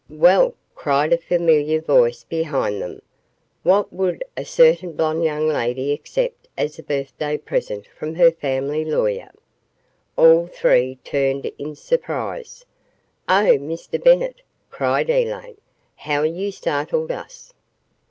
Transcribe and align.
"Well," 0.09 0.55
cried 0.73 1.13
a 1.13 1.17
familiar 1.19 1.79
voice 1.79 2.23
behind 2.23 2.81
them. 2.81 3.03
"What 3.61 3.93
would 3.93 4.23
a 4.35 4.43
certain 4.43 4.93
blonde 4.93 5.23
young 5.23 5.47
lady 5.47 5.91
accept 5.93 6.47
as 6.57 6.79
a 6.79 6.81
birthday 6.81 7.37
present 7.37 7.85
from 7.85 8.15
her 8.15 8.31
family 8.31 8.83
lawyer?" 8.83 9.29
All 10.17 10.47
three 10.47 10.97
turned 11.03 11.45
in 11.59 11.75
surprise. 11.75 12.65
"Oh, 13.29 13.59
Mr. 13.59 14.03
Bennett," 14.03 14.41
cried 14.71 15.07
Elaine. 15.11 15.57
"How 15.97 16.23
you 16.23 16.51
startled 16.51 17.11
us!" 17.11 17.53